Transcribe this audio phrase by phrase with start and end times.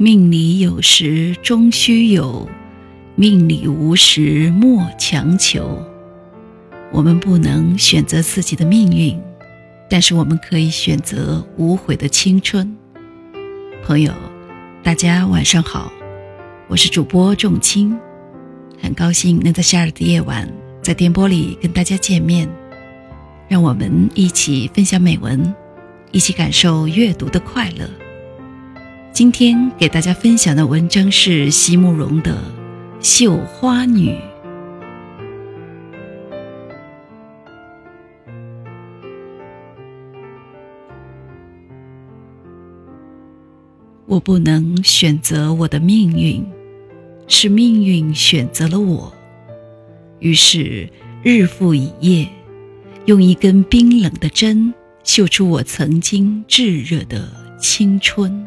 [0.00, 2.48] 命里有时终须有，
[3.16, 5.84] 命里无时莫强求。
[6.92, 9.20] 我们不能选择自己的命运，
[9.90, 12.76] 但是我们可以选择无悔的青春。
[13.84, 14.12] 朋友，
[14.84, 15.92] 大家晚上好，
[16.68, 17.98] 我是主播仲青，
[18.80, 20.48] 很高兴能在夏日的夜晚
[20.80, 22.48] 在电波里跟大家见面，
[23.48, 25.52] 让我们一起分享美文，
[26.12, 27.90] 一起感受阅读的快乐。
[29.18, 32.34] 今天给大家分享的文章是席慕容的
[33.04, 34.10] 《绣花女》。
[44.06, 46.46] 我不能选择我的命运，
[47.26, 49.12] 是命运选择了我。
[50.20, 50.88] 于是
[51.24, 52.28] 日复一夜，
[53.06, 54.72] 用一根冰冷的针
[55.02, 57.28] 绣出我曾经炙热的
[57.60, 58.46] 青春。